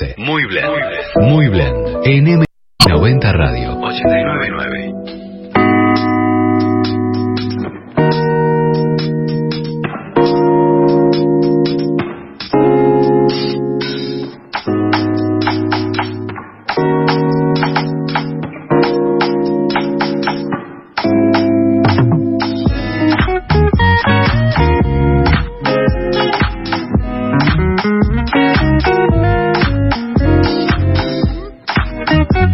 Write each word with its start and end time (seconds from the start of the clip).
12. 0.00 0.14
Muy 0.18 0.46
blend. 0.46 0.70
Muy 1.20 1.48
blend. 1.48 2.06
En 2.06 2.26
M90 2.26 3.32
Radio. 3.32 3.78
899. 3.78 5.19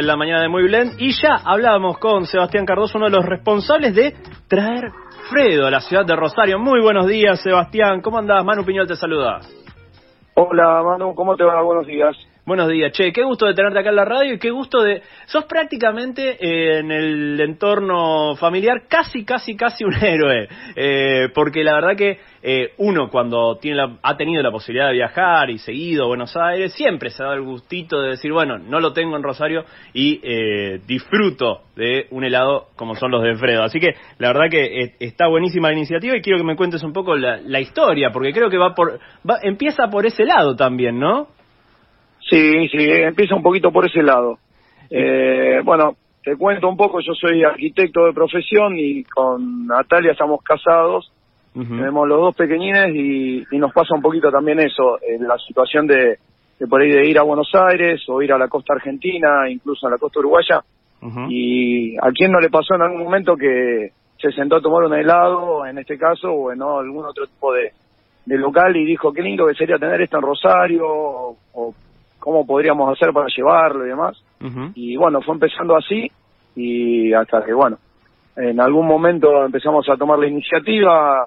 en 0.00 0.06
la 0.06 0.16
mañana 0.16 0.40
de 0.40 0.48
Muy 0.48 0.62
Blend 0.62 0.94
y 0.98 1.12
ya 1.12 1.36
hablábamos 1.44 1.98
con 1.98 2.24
Sebastián 2.24 2.64
Cardoso, 2.64 2.96
uno 2.96 3.10
de 3.10 3.16
los 3.16 3.26
responsables 3.26 3.94
de 3.94 4.14
traer 4.48 4.90
Fredo 5.28 5.66
a 5.66 5.70
la 5.70 5.80
ciudad 5.80 6.04
de 6.06 6.16
Rosario. 6.16 6.58
Muy 6.58 6.80
buenos 6.80 7.06
días, 7.06 7.40
Sebastián. 7.42 8.00
¿Cómo 8.00 8.18
andás? 8.18 8.44
Manu 8.44 8.64
Piñol 8.64 8.88
te 8.88 8.96
saluda. 8.96 9.40
Hola, 10.34 10.82
Manu, 10.82 11.14
¿cómo 11.14 11.36
te 11.36 11.44
va? 11.44 11.62
Buenos 11.62 11.86
días. 11.86 12.16
Buenos 12.46 12.70
días, 12.70 12.92
che, 12.92 13.12
qué 13.12 13.22
gusto 13.22 13.44
de 13.44 13.52
tenerte 13.52 13.80
acá 13.80 13.90
en 13.90 13.96
la 13.96 14.04
radio 14.06 14.32
y 14.32 14.38
qué 14.38 14.50
gusto 14.50 14.82
de... 14.82 15.02
Sos 15.26 15.44
prácticamente 15.44 16.38
eh, 16.40 16.78
en 16.78 16.90
el 16.90 17.38
entorno 17.38 18.34
familiar 18.36 18.84
casi, 18.88 19.26
casi, 19.26 19.54
casi 19.54 19.84
un 19.84 19.94
héroe, 20.02 20.48
eh, 20.74 21.28
porque 21.34 21.62
la 21.62 21.74
verdad 21.74 21.96
que 21.96 22.18
eh, 22.42 22.72
uno 22.78 23.10
cuando 23.10 23.58
tiene 23.58 23.76
la, 23.76 23.98
ha 24.02 24.16
tenido 24.16 24.42
la 24.42 24.50
posibilidad 24.50 24.86
de 24.86 24.94
viajar 24.94 25.50
y 25.50 25.58
seguido 25.58 26.04
a 26.04 26.08
Buenos 26.08 26.34
Aires, 26.34 26.72
siempre 26.72 27.10
se 27.10 27.22
da 27.22 27.34
el 27.34 27.42
gustito 27.42 28.00
de 28.00 28.12
decir, 28.12 28.32
bueno, 28.32 28.56
no 28.56 28.80
lo 28.80 28.94
tengo 28.94 29.16
en 29.16 29.22
Rosario 29.22 29.66
y 29.92 30.18
disfruto 30.86 31.64
de 31.76 32.06
un 32.10 32.24
helado 32.24 32.68
como 32.74 32.94
son 32.94 33.10
los 33.10 33.22
de 33.22 33.36
Fredo. 33.36 33.64
Así 33.64 33.78
que 33.78 33.94
la 34.16 34.28
verdad 34.28 34.50
que 34.50 34.94
está 34.98 35.26
buenísima 35.26 35.68
la 35.68 35.74
iniciativa 35.74 36.16
y 36.16 36.22
quiero 36.22 36.38
que 36.38 36.44
me 36.44 36.56
cuentes 36.56 36.82
un 36.82 36.94
poco 36.94 37.16
la, 37.16 37.36
la 37.36 37.60
historia, 37.60 38.08
porque 38.10 38.32
creo 38.32 38.48
que 38.48 38.56
va 38.56 38.74
por... 38.74 38.98
Va, 39.28 39.38
empieza 39.42 39.88
por 39.88 40.06
ese 40.06 40.24
lado 40.24 40.56
también, 40.56 40.98
¿no? 40.98 41.28
Sí, 42.30 42.68
sí, 42.68 42.78
empieza 42.78 43.34
un 43.34 43.42
poquito 43.42 43.72
por 43.72 43.84
ese 43.86 44.02
lado. 44.04 44.38
Eh, 44.88 45.60
bueno, 45.64 45.96
te 46.22 46.36
cuento 46.36 46.68
un 46.68 46.76
poco, 46.76 47.00
yo 47.00 47.12
soy 47.12 47.42
arquitecto 47.42 48.06
de 48.06 48.12
profesión 48.12 48.74
y 48.78 49.02
con 49.02 49.66
Natalia 49.66 50.12
estamos 50.12 50.40
casados, 50.42 51.12
tenemos 51.52 52.06
los 52.06 52.20
dos 52.20 52.36
pequeñines 52.36 52.94
y, 52.94 53.58
nos 53.58 53.72
pasa 53.72 53.96
un 53.96 54.02
poquito 54.02 54.30
también 54.30 54.60
eso, 54.60 55.00
en 55.02 55.26
la 55.26 55.36
situación 55.38 55.88
de, 55.88 56.18
por 56.68 56.80
ahí 56.80 56.90
de 56.90 57.08
ir 57.08 57.18
a 57.18 57.22
Buenos 57.22 57.50
Aires 57.54 58.00
o 58.08 58.22
ir 58.22 58.32
a 58.32 58.38
la 58.38 58.46
costa 58.46 58.74
argentina, 58.74 59.50
incluso 59.50 59.88
a 59.88 59.90
la 59.90 59.98
costa 59.98 60.20
uruguaya. 60.20 60.62
Y 61.30 61.96
a 61.96 62.12
quién 62.12 62.30
no 62.30 62.38
le 62.40 62.50
pasó 62.50 62.74
en 62.74 62.82
algún 62.82 63.04
momento 63.04 63.34
que 63.34 63.90
se 64.18 64.30
sentó 64.32 64.56
a 64.56 64.60
tomar 64.60 64.84
un 64.84 64.94
helado, 64.94 65.64
en 65.64 65.78
este 65.78 65.96
caso, 65.96 66.30
o 66.30 66.52
en 66.52 66.60
algún 66.62 67.06
otro 67.06 67.26
tipo 67.26 67.52
de, 67.54 67.72
local 68.26 68.76
y 68.76 68.84
dijo, 68.84 69.12
qué 69.12 69.22
lindo 69.22 69.46
que 69.46 69.54
sería 69.54 69.78
tener 69.78 70.02
esto 70.02 70.18
en 70.18 70.22
Rosario, 70.22 70.86
o 70.86 71.74
cómo 72.20 72.46
podríamos 72.46 72.92
hacer 72.92 73.12
para 73.12 73.26
llevarlo 73.34 73.84
y 73.84 73.88
demás. 73.88 74.22
Y 74.74 74.96
bueno, 74.96 75.20
fue 75.20 75.34
empezando 75.34 75.76
así 75.76 76.10
y 76.54 77.12
hasta 77.12 77.44
que, 77.44 77.52
bueno, 77.52 77.78
en 78.36 78.60
algún 78.60 78.86
momento 78.86 79.44
empezamos 79.44 79.88
a 79.88 79.96
tomar 79.96 80.18
la 80.18 80.28
iniciativa 80.28 81.26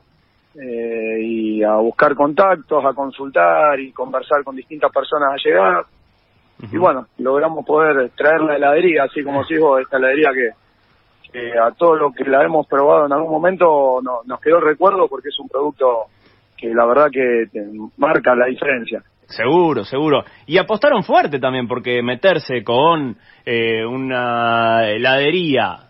eh, 0.56 1.18
y 1.22 1.64
a 1.64 1.76
buscar 1.76 2.16
contactos, 2.16 2.84
a 2.86 2.94
consultar 2.94 3.80
y 3.80 3.92
conversar 3.92 4.44
con 4.44 4.56
distintas 4.56 4.92
personas 4.92 5.34
a 5.34 5.48
llegar. 5.48 5.86
Y 6.72 6.78
bueno, 6.78 7.08
logramos 7.18 7.66
poder 7.66 8.12
traer 8.12 8.42
la 8.42 8.56
heladería, 8.56 9.04
así 9.04 9.22
como 9.22 9.44
sigo 9.44 9.80
esta 9.80 9.98
heladería 9.98 10.30
que, 10.34 10.52
a 11.60 11.72
todos 11.72 12.00
los 12.00 12.16
que 12.16 12.24
la 12.26 12.44
hemos 12.44 12.68
probado 12.68 13.08
en 13.08 13.12
algún 13.12 13.32
momento 13.32 14.00
nos 14.02 14.40
quedó 14.40 14.60
recuerdo 14.60 15.08
porque 15.08 15.30
es 15.30 15.40
un 15.40 15.50
producto 15.50 16.06
que 16.56 16.74
la 16.74 16.86
verdad 16.86 17.10
que 17.12 17.48
marca 17.98 18.36
la 18.36 18.46
diferencia. 18.46 19.04
Seguro, 19.28 19.84
seguro. 19.84 20.24
Y 20.46 20.58
apostaron 20.58 21.04
fuerte 21.04 21.40
también, 21.40 21.68
porque 21.68 22.02
meterse 22.02 22.64
con 22.64 23.18
eh, 23.46 23.86
una 23.86 24.88
heladería 24.90 25.88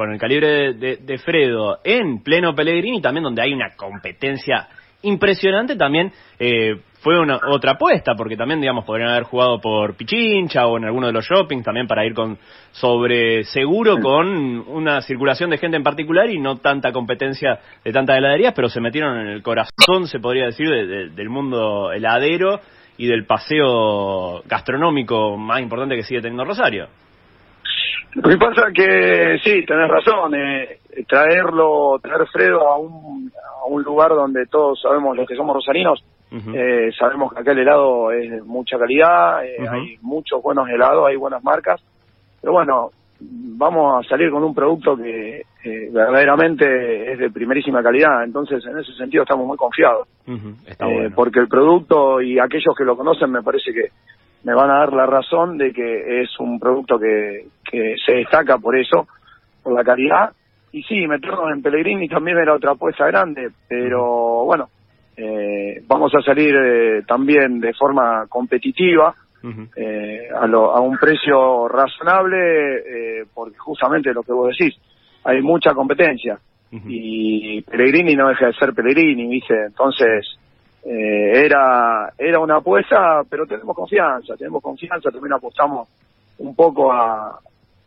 con 0.00 0.12
el 0.12 0.18
calibre 0.18 0.72
de, 0.72 1.18
Fredo 1.18 1.80
en 1.84 2.22
pleno 2.22 2.54
Pellegrini, 2.54 3.02
también 3.02 3.22
donde 3.22 3.42
hay 3.42 3.52
una 3.52 3.76
competencia 3.76 4.66
impresionante, 5.02 5.76
también 5.76 6.12
eh, 6.38 6.80
fue 7.00 7.18
una 7.18 7.40
otra 7.48 7.72
apuesta, 7.72 8.14
porque 8.14 8.36
también, 8.36 8.60
digamos, 8.60 8.84
podrían 8.84 9.10
haber 9.10 9.22
jugado 9.24 9.60
por 9.60 9.96
Pichincha 9.96 10.66
o 10.66 10.76
en 10.76 10.84
alguno 10.84 11.06
de 11.06 11.12
los 11.12 11.24
shoppings 11.24 11.64
también 11.64 11.86
para 11.86 12.04
ir 12.04 12.14
con 12.14 12.38
sobre 12.72 13.44
seguro 13.44 13.98
con 14.00 14.28
una 14.68 15.00
circulación 15.00 15.50
de 15.50 15.58
gente 15.58 15.76
en 15.76 15.82
particular 15.82 16.28
y 16.30 16.38
no 16.38 16.58
tanta 16.58 16.92
competencia 16.92 17.58
de 17.82 17.92
tantas 17.92 18.18
heladerías, 18.18 18.52
pero 18.54 18.68
se 18.68 18.80
metieron 18.80 19.18
en 19.18 19.28
el 19.28 19.42
corazón, 19.42 20.06
se 20.06 20.20
podría 20.20 20.46
decir, 20.46 20.68
del 20.68 21.28
mundo 21.30 21.90
heladero 21.92 22.60
y 22.98 23.06
del 23.06 23.24
paseo 23.24 24.42
gastronómico 24.44 25.38
más 25.38 25.60
importante 25.62 25.96
que 25.96 26.02
sigue 26.02 26.20
teniendo 26.20 26.44
Rosario. 26.44 26.88
Lo 28.14 28.28
que 28.28 28.36
pasa 28.38 28.68
es 28.68 28.74
que 28.74 29.38
sí, 29.44 29.64
tenés 29.64 29.88
razón, 29.88 30.34
eh, 30.34 30.80
traerlo, 31.08 31.98
traer 32.02 32.26
Fredo 32.28 32.68
a 32.68 32.76
un, 32.76 33.30
a 33.34 33.66
un 33.66 33.82
lugar 33.82 34.10
donde 34.10 34.46
todos 34.46 34.80
sabemos, 34.80 35.16
los 35.16 35.28
que 35.28 35.36
somos 35.36 35.54
rosarinos, 35.54 36.02
eh, 36.32 36.90
sabemos 36.98 37.32
que 37.32 37.40
aquel 37.40 37.58
helado 37.58 38.10
es 38.12 38.30
de 38.30 38.42
mucha 38.42 38.78
calidad, 38.78 39.44
eh, 39.44 39.68
hay 39.68 39.96
muchos 40.00 40.42
buenos 40.42 40.68
helados, 40.68 41.06
hay 41.08 41.16
buenas 41.16 41.42
marcas, 41.42 41.80
pero 42.40 42.52
bueno, 42.52 42.90
vamos 43.20 44.04
a 44.04 44.08
salir 44.08 44.30
con 44.30 44.42
un 44.42 44.54
producto 44.54 44.96
que 44.96 45.42
verdaderamente 45.92 47.12
es 47.12 47.18
de 47.18 47.30
primerísima 47.30 47.82
calidad, 47.82 48.24
entonces 48.24 48.64
en 48.64 48.78
ese 48.78 48.92
sentido 48.94 49.22
estamos 49.22 49.46
muy 49.46 49.56
confiados, 49.56 50.08
eh, 50.26 51.10
porque 51.14 51.40
el 51.40 51.48
producto 51.48 52.20
y 52.20 52.38
aquellos 52.38 52.74
que 52.76 52.84
lo 52.84 52.96
conocen 52.96 53.30
me 53.30 53.42
parece 53.42 53.72
que 53.72 53.88
me 54.44 54.54
van 54.54 54.70
a 54.70 54.78
dar 54.78 54.92
la 54.92 55.06
razón 55.06 55.58
de 55.58 55.72
que 55.72 56.22
es 56.22 56.38
un 56.38 56.58
producto 56.58 56.98
que, 56.98 57.46
que 57.64 57.94
se 58.04 58.14
destaca 58.14 58.58
por 58.58 58.76
eso, 58.76 59.06
por 59.62 59.74
la 59.74 59.84
calidad, 59.84 60.32
y 60.72 60.82
sí, 60.84 61.06
meternos 61.06 61.50
en 61.52 61.62
Pellegrini 61.62 62.08
también 62.08 62.38
era 62.38 62.54
otra 62.54 62.72
apuesta 62.72 63.06
grande, 63.06 63.50
pero 63.68 64.44
bueno, 64.44 64.68
eh, 65.16 65.82
vamos 65.86 66.12
a 66.14 66.22
salir 66.22 66.54
eh, 66.54 67.02
también 67.06 67.60
de 67.60 67.74
forma 67.74 68.26
competitiva, 68.28 69.14
eh, 69.74 70.28
a, 70.34 70.44
a, 70.44 70.80
un 70.80 70.98
precio 70.98 71.66
razonable, 71.66 72.76
eh, 72.76 73.24
porque 73.32 73.56
justamente 73.56 74.12
lo 74.12 74.22
que 74.22 74.32
vos 74.32 74.54
decís, 74.56 74.78
hay 75.24 75.40
mucha 75.42 75.72
competencia. 75.74 76.38
Y 76.86 77.62
Pellegrini 77.62 78.14
no 78.14 78.28
deja 78.28 78.46
de 78.46 78.52
ser 78.52 78.72
Pellegrini, 78.72 79.26
dice, 79.28 79.54
entonces 79.66 80.38
eh, 80.84 81.44
era 81.44 82.12
era 82.16 82.38
una 82.38 82.56
apuesta, 82.56 83.22
pero 83.28 83.46
tenemos 83.46 83.76
confianza, 83.76 84.36
tenemos 84.36 84.62
confianza, 84.62 85.10
también 85.10 85.34
apostamos 85.34 85.88
un 86.38 86.54
poco 86.54 86.92
a, 86.92 87.38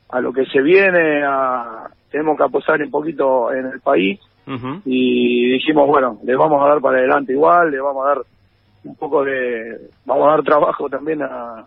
a 0.10 0.22
lo 0.22 0.32
que 0.32 0.46
se 0.46 0.62
viene, 0.62 1.24
a, 1.26 1.88
tenemos 2.12 2.38
que 2.38 2.44
apostar 2.44 2.82
un 2.82 2.92
poquito 2.92 3.52
en 3.52 3.66
el 3.66 3.82
país. 3.82 4.20
Y 4.86 5.54
dijimos, 5.54 5.88
bueno, 5.88 6.20
le 6.24 6.36
vamos 6.36 6.62
a 6.62 6.68
dar 6.68 6.82
para 6.82 6.98
adelante 6.98 7.32
igual, 7.32 7.72
le 7.72 7.80
vamos 7.80 8.06
a 8.06 8.10
dar 8.10 8.18
un 8.84 8.96
poco 8.98 9.24
de, 9.24 9.90
vamos 10.06 10.28
a 10.28 10.32
dar 10.32 10.44
trabajo 10.44 10.90
también 10.90 11.22
a, 11.24 11.66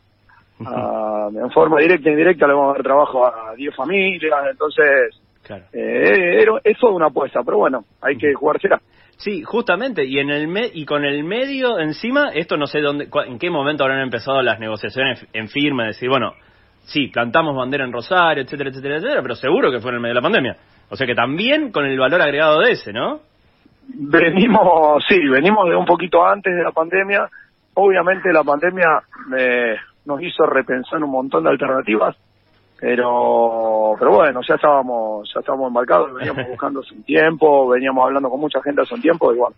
en 0.61 1.51
forma 1.51 1.81
directa 1.81 2.09
e 2.09 2.13
indirecta 2.13 2.47
le 2.47 2.53
vamos 2.53 2.71
a 2.71 2.75
dar 2.75 2.83
trabajo 2.83 3.27
a 3.27 3.55
10 3.57 3.75
familias, 3.75 4.47
entonces 4.51 5.21
eh, 5.73 6.43
eso 6.43 6.61
es 6.63 6.83
una 6.83 7.07
apuesta, 7.07 7.43
pero 7.45 7.59
bueno, 7.59 7.85
hay 8.01 8.17
que 8.17 8.35
jugársela. 8.35 8.81
Sí, 9.17 9.43
justamente, 9.43 10.05
y 10.05 10.19
en 10.19 10.31
el 10.31 10.47
me 10.47 10.71
y 10.73 10.85
con 10.85 11.05
el 11.05 11.25
medio 11.25 11.79
encima, 11.79 12.31
esto 12.35 12.57
no 12.59 12.67
sé 12.67 12.81
dónde, 12.81 13.09
en 13.27 13.39
qué 13.39 13.49
momento 13.51 13.83
habrán 13.83 14.01
empezado 14.01 14.43
las 14.43 14.61
negociaciones 14.61 15.27
en 15.33 15.49
firme, 15.49 15.87
decir, 15.87 16.11
bueno, 16.11 16.35
sí, 16.85 17.09
plantamos 17.09 17.57
bandera 17.57 17.85
en 17.85 17.93
Rosario, 17.93 18.43
etcétera, 18.43 18.71
etcétera, 18.71 18.97
etcétera, 18.97 19.23
pero 19.23 19.35
seguro 19.35 19.71
que 19.71 19.81
fue 19.81 19.91
en 19.91 19.97
el 19.97 20.01
medio 20.01 20.15
de 20.15 20.21
la 20.21 20.23
pandemia. 20.23 20.57
O 20.91 20.97
sea 20.97 21.07
que 21.07 21.15
también 21.15 21.73
con 21.73 21.87
el 21.87 21.99
valor 21.99 22.21
agregado 22.21 22.61
de 22.61 22.73
ese, 22.73 22.93
¿no? 22.93 23.21
Venimos, 23.89 25.03
sí, 25.09 25.19
venimos 25.29 25.69
de 25.69 25.77
un 25.77 25.87
poquito 25.87 26.25
antes 26.27 26.55
de 26.55 26.63
la 26.63 26.73
pandemia. 26.73 27.29
Obviamente 27.75 28.33
la 28.33 28.45
pandemia 28.45 29.03
eh, 29.37 29.77
nos 30.05 30.23
hizo 30.23 30.45
repensar 30.45 31.03
un 31.03 31.11
montón 31.11 31.45
de 31.45 31.51
alternativas 31.51 32.17
pero 32.81 33.95
pero 33.99 34.13
bueno 34.13 34.41
ya 34.47 34.55
estábamos 34.55 35.31
ya 35.33 35.41
estábamos 35.41 35.69
embarcados 35.69 36.15
veníamos 36.15 36.47
buscando 36.49 36.81
hace 36.81 36.95
un 36.95 37.03
tiempo 37.05 37.69
veníamos 37.69 38.05
hablando 38.05 38.29
con 38.31 38.41
mucha 38.41 38.61
gente 38.63 38.83
hace 38.83 38.95
un 38.95 39.03
tiempo 39.03 39.33
y 39.33 39.39
bueno 39.39 39.57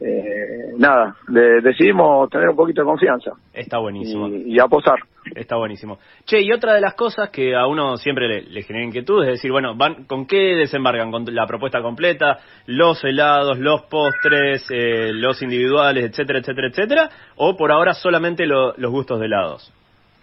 eh, 0.00 0.74
nada 0.78 1.16
decidimos 1.26 2.30
tener 2.30 2.48
un 2.50 2.56
poquito 2.56 2.82
de 2.82 2.86
confianza. 2.86 3.32
Está 3.52 3.78
buenísimo. 3.78 4.28
Y, 4.28 4.56
apostar. 4.60 5.00
Está 5.34 5.56
buenísimo. 5.56 5.98
Che 6.24 6.40
y 6.40 6.52
otra 6.52 6.74
de 6.74 6.80
las 6.80 6.94
cosas 6.94 7.30
que 7.30 7.56
a 7.56 7.66
uno 7.66 7.96
siempre 7.96 8.42
le, 8.42 8.62
genera 8.62 8.84
inquietud 8.84 9.24
es 9.24 9.30
decir 9.30 9.50
bueno 9.50 9.74
van 9.74 10.04
con 10.04 10.26
qué 10.26 10.54
desembarcan 10.54 11.10
con 11.10 11.24
la 11.34 11.46
propuesta 11.46 11.82
completa 11.82 12.38
los 12.66 13.02
helados 13.02 13.58
los 13.58 13.82
postres 13.82 14.64
eh, 14.70 15.10
los 15.12 15.42
individuales 15.42 16.04
etcétera 16.04 16.38
etcétera 16.38 16.68
etcétera 16.68 17.10
o 17.36 17.56
por 17.56 17.72
ahora 17.72 17.92
solamente 17.92 18.46
los 18.46 18.76
gustos 18.90 19.18
de 19.18 19.26
helados 19.26 19.72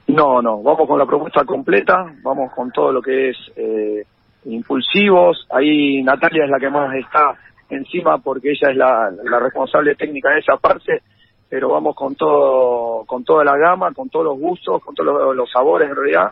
no, 0.07 0.41
no, 0.41 0.61
vamos 0.61 0.87
con 0.87 0.99
la 0.99 1.05
propuesta 1.05 1.43
completa, 1.45 2.13
vamos 2.21 2.51
con 2.53 2.71
todo 2.71 2.91
lo 2.91 3.01
que 3.01 3.29
es 3.29 3.37
eh, 3.55 4.05
impulsivos. 4.45 5.47
Ahí 5.49 6.03
Natalia 6.03 6.45
es 6.45 6.49
la 6.49 6.59
que 6.59 6.69
más 6.69 6.95
está 6.95 7.35
encima 7.69 8.19
porque 8.19 8.51
ella 8.51 8.69
es 8.69 8.77
la, 8.77 9.39
responsable 9.39 9.95
técnica 9.95 10.29
de 10.29 10.39
esa 10.39 10.57
parte, 10.57 11.01
pero 11.49 11.69
vamos 11.69 11.95
con 11.95 12.13
todo, 12.15 13.03
con 13.05 13.23
toda 13.23 13.43
la 13.43 13.57
gama, 13.57 13.93
con 13.93 14.09
todos 14.09 14.25
los 14.25 14.39
gustos, 14.39 14.83
con 14.83 14.93
todos 14.93 15.35
los, 15.35 15.51
sabores 15.51 15.89
en 15.89 15.95
realidad. 15.95 16.31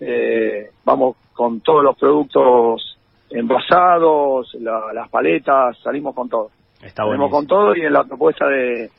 eh, 0.00 0.70
vamos 0.84 1.16
con 1.32 1.60
todos 1.60 1.82
los 1.82 1.96
productos 1.96 2.98
envasados, 3.30 4.54
las 4.60 5.08
paletas, 5.08 5.78
salimos 5.82 6.14
con 6.14 6.28
todo. 6.28 6.50
Está 6.82 7.04
salimos 7.04 7.30
con 7.30 7.46
todo 7.46 7.74
y 7.74 7.80
en 7.80 7.92
la 7.92 8.04
propuesta 8.04 8.46
de, 8.48 8.90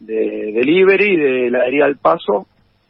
de 0.00 0.52
delivery 0.54 1.16
de 1.16 1.50
la 1.50 1.66
herida 1.66 1.84
del 1.84 1.98
paso 1.98 2.46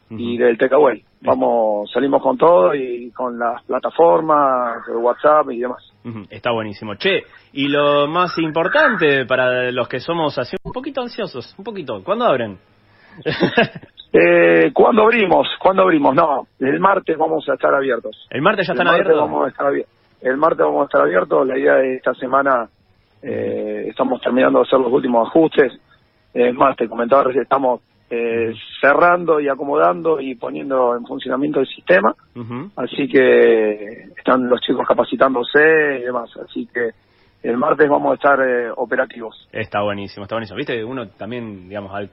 y 0.09 0.37
del 0.37 0.57
Takeaway. 0.57 1.03
Vamos, 1.21 1.91
salimos 1.91 2.21
con 2.21 2.37
todo 2.37 2.73
y 2.73 3.11
con 3.11 3.37
las 3.37 3.63
plataformas, 3.63 4.87
WhatsApp 4.87 5.51
y 5.51 5.59
demás. 5.59 5.83
Está 6.29 6.51
buenísimo. 6.51 6.95
Che, 6.95 7.23
y 7.53 7.67
lo 7.67 8.07
más 8.07 8.37
importante 8.39 9.25
para 9.25 9.71
los 9.71 9.87
que 9.87 9.99
somos 9.99 10.37
así 10.37 10.55
un 10.63 10.71
poquito 10.71 11.01
ansiosos, 11.01 11.53
un 11.57 11.63
poquito, 11.63 12.01
¿cuándo 12.03 12.25
abren? 12.25 12.57
eh, 14.13 14.71
¿Cuándo 14.73 15.03
abrimos? 15.03 15.47
¿Cuándo 15.59 15.83
abrimos? 15.83 16.15
No, 16.15 16.47
el 16.59 16.79
martes 16.79 17.17
vamos 17.17 17.47
a 17.49 17.53
estar 17.53 17.73
abiertos. 17.73 18.27
¿El 18.29 18.41
martes 18.41 18.67
ya 18.67 18.73
están 18.73 18.87
abiertos? 18.87 19.17
Vamos 19.17 19.45
a 19.45 19.49
estar 19.49 19.67
abiertos. 19.67 19.93
El 20.21 20.37
martes 20.37 20.65
vamos 20.65 20.81
a 20.81 20.85
estar 20.85 21.01
abiertos. 21.01 21.47
La 21.47 21.57
idea 21.57 21.75
de 21.75 21.95
esta 21.95 22.13
semana, 22.13 22.69
eh, 23.21 23.85
estamos 23.89 24.21
terminando 24.21 24.59
de 24.59 24.65
hacer 24.65 24.79
los 24.79 24.91
últimos 24.91 25.27
ajustes. 25.27 25.73
Es 26.33 26.53
más, 26.55 26.75
te 26.77 26.87
comentaba 26.87 27.23
recién, 27.23 27.43
estamos 27.43 27.81
eh, 28.09 28.53
cerrando 28.81 29.39
y 29.39 29.47
acomodando 29.47 30.19
y 30.19 30.35
poniendo 30.35 30.95
en 30.95 31.05
funcionamiento 31.05 31.59
el 31.59 31.67
sistema. 31.67 32.15
Así 32.75 33.07
que 33.07 34.07
están 34.17 34.49
los 34.49 34.61
chicos 34.61 34.87
capacitándose 34.87 35.99
y 35.99 36.03
demás. 36.03 36.29
Así 36.37 36.67
que 36.73 36.91
el 37.43 37.57
martes 37.57 37.89
vamos 37.89 38.11
a 38.11 38.15
estar 38.15 38.39
eh, 38.41 38.71
operativos. 38.75 39.47
Está 39.51 39.81
buenísimo, 39.81 40.23
está 40.23 40.35
buenísimo. 40.35 40.57
Viste, 40.57 40.83
uno 40.83 41.09
también, 41.09 41.69
digamos, 41.69 41.93
al 41.93 42.09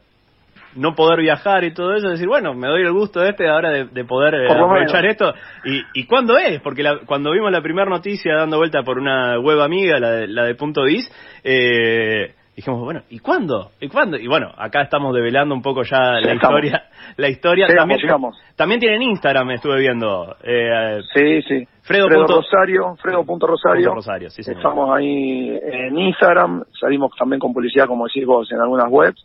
no 0.76 0.94
poder 0.94 1.20
viajar 1.20 1.64
y 1.64 1.72
todo 1.72 1.94
eso, 1.94 2.08
decir, 2.08 2.28
bueno, 2.28 2.54
me 2.54 2.68
doy 2.68 2.82
el 2.82 2.92
gusto 2.92 3.22
este 3.24 3.48
ahora 3.48 3.70
de, 3.70 4.04
poder 4.04 4.34
eh, 4.34 4.46
aprovechar 4.50 5.04
esto. 5.06 5.32
¿Y, 5.64 6.00
¿Y 6.00 6.06
cuándo 6.06 6.36
es? 6.36 6.60
Porque 6.60 6.84
cuando 7.06 7.32
vimos 7.32 7.50
la 7.50 7.62
primera 7.62 7.88
noticia 7.88 8.34
dando 8.36 8.58
vuelta 8.58 8.82
por 8.82 8.98
una 8.98 9.38
web 9.40 9.60
amiga, 9.60 9.98
la 9.98 10.10
de, 10.10 10.28
la 10.28 10.44
de 10.44 10.54
Punto 10.54 10.84
Dis, 10.84 11.10
eh, 11.42 12.34
dijimos, 12.56 12.80
bueno, 12.80 13.02
¿y 13.10 13.18
cuándo? 13.18 13.70
¿Y 13.80 13.88
cuándo? 13.88 14.16
Y 14.16 14.26
bueno, 14.26 14.50
acá 14.56 14.80
estamos 14.80 15.14
develando 15.14 15.54
un 15.54 15.60
poco 15.60 15.82
ya 15.82 16.18
la 16.20 16.34
historia. 16.34 16.84
La 17.18 17.28
historia 17.28 17.66
también, 17.68 18.00
también 18.56 18.80
tienen 18.80 19.02
Instagram, 19.02 19.50
estuve 19.50 19.78
viendo. 19.78 20.34
Eh, 20.42 21.00
sí, 21.14 21.42
sí. 21.42 21.68
Fredo. 21.82 22.08
Rosario, 22.08 22.96
Fredo.rosario. 22.96 23.94
Rosario, 23.94 24.30
sí, 24.30 24.40
Estamos 24.40 24.90
ahí 24.96 25.56
en 25.62 25.96
Instagram, 25.96 26.64
salimos 26.80 27.12
también 27.16 27.38
con 27.38 27.52
publicidad, 27.52 27.86
como 27.86 28.06
decís 28.06 28.26
vos, 28.26 28.50
en 28.50 28.60
algunas 28.60 28.90
webs. 28.90 29.24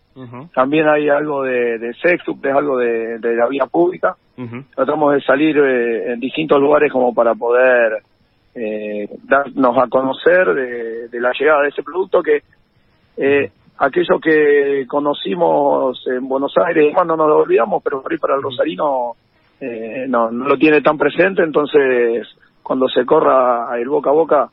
También 0.54 0.88
hay 0.88 1.10
algo 1.10 1.44
de, 1.44 1.80
de 1.80 1.94
Sextup, 1.96 2.46
es 2.46 2.54
algo 2.54 2.78
de, 2.78 3.18
la 3.20 3.48
vía 3.48 3.66
pública. 3.66 4.16
Tratamos 4.76 5.14
de 5.14 5.22
salir 5.22 5.58
eh, 5.58 6.14
en 6.14 6.20
distintos 6.20 6.60
lugares 6.60 6.92
como 6.92 7.14
para 7.14 7.34
poder 7.34 8.04
eh, 8.56 9.08
darnos 9.24 9.78
a 9.78 9.88
conocer 9.88 10.54
de, 10.54 11.08
de 11.08 11.20
la 11.20 11.32
llegada 11.40 11.62
de 11.62 11.70
ese 11.70 11.84
producto 11.84 12.22
que 12.22 12.42
eh, 13.18 13.52
aquello 13.78 14.20
que 14.20 14.86
conocimos 14.88 16.02
en 16.08 16.28
Buenos 16.28 16.54
Aires, 16.66 16.94
no 17.06 17.16
nos 17.16 17.28
lo 17.28 17.38
olvidamos, 17.40 17.82
pero 17.84 18.02
por 18.02 18.12
ahí 18.12 18.18
para 18.18 18.36
el 18.36 18.42
Rosarino 18.42 19.14
eh, 19.60 20.06
no, 20.08 20.32
no 20.32 20.46
lo 20.48 20.58
tiene 20.58 20.82
tan 20.82 20.98
presente, 20.98 21.44
entonces 21.44 22.28
cuando 22.62 22.88
se 22.88 23.06
corra 23.06 23.68
el 23.80 23.90
boca 23.90 24.10
a 24.10 24.14
boca, 24.14 24.50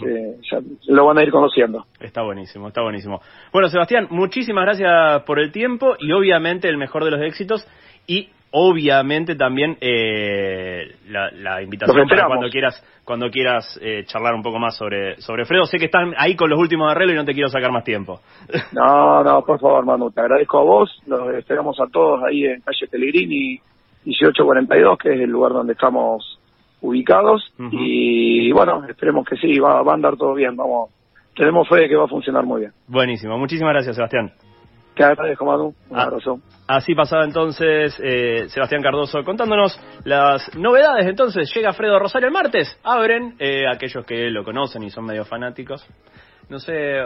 ya 0.00 0.58
lo 0.88 1.06
van 1.06 1.18
a 1.18 1.22
ir 1.22 1.30
conociendo. 1.30 1.86
Está 2.00 2.22
buenísimo, 2.22 2.68
está 2.68 2.82
buenísimo. 2.82 3.20
Bueno, 3.52 3.68
Sebastián, 3.68 4.08
muchísimas 4.10 4.64
gracias 4.64 5.22
por 5.22 5.38
el 5.38 5.52
tiempo 5.52 5.96
y 5.98 6.12
obviamente 6.12 6.68
el 6.68 6.76
mejor 6.76 7.04
de 7.04 7.10
los 7.10 7.20
éxitos 7.20 7.66
y 8.06 8.30
obviamente 8.52 9.34
también 9.34 9.76
eh, 9.80 10.96
la, 11.08 11.62
invitación 11.62 12.06
para 12.06 12.26
cuando 12.26 12.48
quieras 12.48 12.82
cuando 13.04 13.30
quieras 13.30 13.78
eh, 13.82 14.04
charlar 14.04 14.34
un 14.34 14.42
poco 14.42 14.58
más 14.58 14.76
sobre 14.76 15.20
sobre 15.20 15.44
Fredo. 15.44 15.64
Sé 15.64 15.78
que 15.78 15.86
están 15.86 16.14
ahí 16.16 16.36
con 16.36 16.48
los 16.48 16.58
últimos 16.58 16.90
arreglos 16.90 17.14
y 17.14 17.16
no 17.16 17.24
te 17.24 17.32
quiero 17.32 17.48
sacar 17.48 17.72
más 17.72 17.84
tiempo. 17.84 18.20
No 18.72 19.24
no 19.24 19.42
por 19.42 19.58
favor 19.58 19.84
Manu 19.84 20.10
te 20.10 20.20
agradezco 20.20 20.58
a 20.58 20.62
vos. 20.62 21.02
Los 21.06 21.34
esperamos 21.34 21.78
a 21.80 21.86
todos 21.86 22.22
ahí 22.24 22.44
en 22.44 22.60
calle 22.60 22.86
Pellegrini 22.90 23.60
1842 24.04 24.98
que 24.98 25.14
es 25.14 25.20
el 25.20 25.30
lugar 25.30 25.52
donde 25.52 25.72
estamos 25.72 26.38
ubicados. 26.80 27.52
Y 27.70 28.52
bueno 28.52 28.84
esperemos 28.88 29.26
que 29.26 29.36
sí 29.36 29.58
va, 29.58 29.82
va 29.82 29.92
a 29.92 29.94
andar 29.94 30.16
todo 30.16 30.34
bien. 30.34 30.56
Vamos 30.56 30.90
tenemos 31.34 31.66
fe 31.66 31.80
de 31.80 31.88
que 31.88 31.96
va 31.96 32.04
a 32.04 32.08
funcionar 32.08 32.44
muy 32.44 32.60
bien. 32.60 32.72
Buenísimo. 32.86 33.38
Muchísimas 33.38 33.72
gracias 33.72 33.96
Sebastián 33.96 34.32
te 34.94 35.04
agradezco 35.04 35.44
Manu 35.44 35.74
un 35.88 35.98
ah. 35.98 36.02
abrazo 36.02 36.40
Así 36.66 36.94
pasaba 36.94 37.24
entonces 37.24 37.98
eh, 38.02 38.46
Sebastián 38.48 38.82
Cardoso 38.82 39.22
contándonos 39.24 39.78
las 40.04 40.54
novedades. 40.56 41.06
Entonces 41.06 41.52
llega 41.54 41.72
Fredo 41.72 41.98
Rosario 41.98 42.28
el 42.28 42.32
martes. 42.32 42.78
Abren 42.82 43.34
eh, 43.38 43.64
aquellos 43.70 44.06
que 44.06 44.30
lo 44.30 44.42
conocen 44.42 44.82
y 44.82 44.90
son 44.90 45.04
medio 45.04 45.24
fanáticos. 45.24 45.86
No 46.48 46.58
sé, 46.58 46.98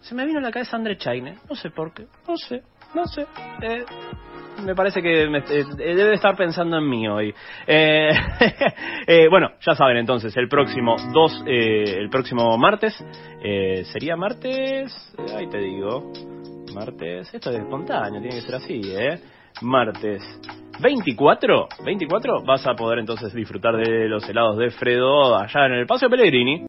se 0.00 0.14
me 0.14 0.26
vino 0.26 0.40
a 0.40 0.42
la 0.42 0.50
cabeza 0.50 0.76
André 0.76 0.96
Chaine. 0.96 1.38
No 1.48 1.54
sé 1.54 1.70
por 1.70 1.92
qué. 1.92 2.06
No 2.26 2.36
sé, 2.36 2.62
no 2.94 3.06
sé. 3.06 3.26
Eh, 3.62 3.84
me 4.64 4.74
parece 4.74 5.00
que 5.00 5.28
debe 5.76 6.14
estar 6.14 6.34
pensando 6.34 6.78
en 6.78 6.88
mí 6.88 7.06
hoy. 7.06 7.32
bueno, 9.30 9.50
ya 9.60 9.74
saben 9.74 9.98
entonces, 9.98 10.36
el 10.36 10.48
próximo 10.48 10.96
2, 11.12 11.44
el 11.46 12.08
próximo 12.08 12.56
martes, 12.56 12.96
sería 13.92 14.16
martes, 14.16 15.14
ahí 15.36 15.46
te 15.48 15.58
digo, 15.58 16.10
martes, 16.76 17.32
esto 17.32 17.50
es 17.50 17.56
espontáneo, 17.56 18.20
tiene 18.20 18.36
que 18.36 18.42
ser 18.42 18.54
así, 18.56 18.80
¿eh? 18.84 19.18
Martes 19.62 20.22
24, 20.78 21.68
24 21.82 22.42
vas 22.42 22.66
a 22.66 22.74
poder 22.74 22.98
entonces 22.98 23.32
disfrutar 23.32 23.76
de 23.76 24.08
los 24.08 24.28
helados 24.28 24.58
de 24.58 24.70
Fredo 24.70 25.34
allá 25.34 25.66
en 25.66 25.72
el 25.72 25.86
Paseo 25.86 26.10
Pellegrini. 26.10 26.62